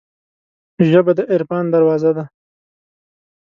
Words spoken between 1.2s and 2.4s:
عرفان دروازه ده